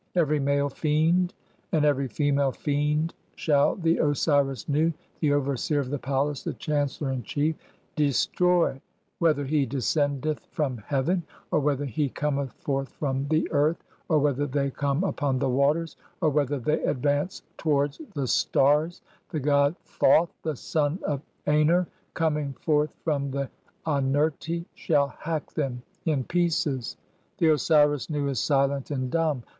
Every 0.15 0.39
male 0.39 0.67
fiend 0.69 1.35
and 1.71 1.85
every 1.85 2.07
female 2.07 2.51
fiend 2.51 3.13
shall 3.35 3.75
the 3.75 3.99
"Osiris 3.99 4.67
Nu, 4.67 4.91
the 5.19 5.31
overseer 5.31 5.79
of 5.79 5.91
the 5.91 5.99
palace, 5.99 6.41
the 6.43 6.55
chancellor 6.55 7.11
in 7.11 7.21
chief, 7.21 7.55
de 7.95 8.07
stroy, 8.09 8.81
whether 9.19 9.45
he 9.45 9.67
descendeth 9.67 10.47
from 10.49 10.77
the 10.77 10.81
heaven, 10.81 11.21
or 11.51 11.59
whether 11.59 11.85
he 11.85 12.09
"cometh 12.09 12.51
forth 12.53 12.89
from 12.93 13.29
(6) 13.29 13.29
the 13.29 13.51
earth, 13.51 13.83
or 14.09 14.17
whether 14.17 14.47
they 14.47 14.71
come 14.71 15.03
upon 15.03 15.37
"the 15.37 15.49
waters, 15.51 15.97
or 16.19 16.31
whether 16.31 16.57
they 16.57 16.81
advance 16.81 17.43
towards 17.57 18.01
the 18.15 18.25
stars, 18.27 19.03
the 19.29 19.39
god 19.39 19.75
"Thoth, 19.85 20.33
the 20.41 20.55
son 20.55 20.97
of 21.03 21.21
Aner, 21.45 21.85
coming 22.15 22.53
forth 22.53 22.89
from 23.03 23.29
the 23.29 23.51
Anerti, 23.85 24.65
shall 24.73 25.09
"hack 25.19 25.53
them 25.53 25.83
in 26.05 26.23
pieces. 26.23 26.97
The 27.37 27.49
Osiris 27.49 28.05
(7) 28.05 28.19
Nu 28.23 28.31
is 28.31 28.39
silent 28.39 28.89
and 28.89 29.11
dumb 29.11 29.43